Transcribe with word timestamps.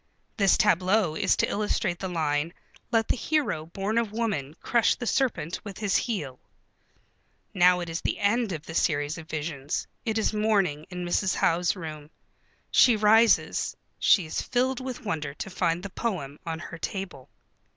This 0.35 0.57
tableau 0.57 1.13
is 1.15 1.35
to 1.37 1.47
illustrate 1.47 1.99
the 1.99 2.07
line: 2.07 2.55
"Let 2.91 3.07
the 3.07 3.15
hero 3.15 3.67
born 3.67 3.99
of 3.99 4.11
woman 4.11 4.55
crush 4.59 4.95
the 4.95 5.05
serpent 5.05 5.63
with 5.63 5.77
his 5.77 5.95
heel." 5.95 6.39
Now 7.53 7.81
it 7.81 7.87
is 7.87 8.01
the 8.01 8.17
end 8.17 8.51
of 8.51 8.65
the 8.65 8.73
series 8.73 9.19
of 9.19 9.29
visions. 9.29 9.85
It 10.03 10.17
is 10.17 10.33
morning 10.33 10.87
in 10.89 11.05
Mrs. 11.05 11.35
Howe's 11.35 11.75
room. 11.75 12.09
She 12.71 12.95
rises. 12.95 13.77
She 13.99 14.25
is 14.25 14.41
filled 14.41 14.79
with 14.79 15.05
wonder 15.05 15.35
to 15.35 15.49
find 15.51 15.83
the 15.83 15.91
poem 15.91 16.39
on 16.47 16.57
her 16.57 16.79
table. 16.79 17.29